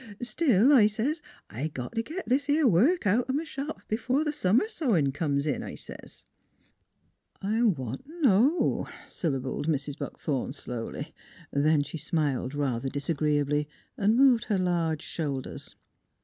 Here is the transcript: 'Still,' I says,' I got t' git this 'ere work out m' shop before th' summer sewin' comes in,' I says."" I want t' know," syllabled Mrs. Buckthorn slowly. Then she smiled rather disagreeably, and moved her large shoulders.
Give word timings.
'Still,' 0.23 0.73
I 0.73 0.87
says,' 0.87 1.21
I 1.51 1.67
got 1.67 1.93
t' 1.93 2.01
git 2.01 2.25
this 2.27 2.49
'ere 2.49 2.67
work 2.67 3.05
out 3.05 3.29
m' 3.29 3.45
shop 3.45 3.83
before 3.87 4.23
th' 4.25 4.33
summer 4.33 4.67
sewin' 4.67 5.11
comes 5.11 5.45
in,' 5.45 5.61
I 5.61 5.75
says."" 5.75 6.23
I 7.43 7.61
want 7.61 8.07
t' 8.07 8.19
know," 8.21 8.87
syllabled 9.05 9.67
Mrs. 9.67 9.99
Buckthorn 9.99 10.53
slowly. 10.53 11.13
Then 11.53 11.83
she 11.83 11.99
smiled 11.99 12.55
rather 12.55 12.89
disagreeably, 12.89 13.67
and 13.95 14.15
moved 14.15 14.45
her 14.45 14.57
large 14.57 15.03
shoulders. 15.03 15.75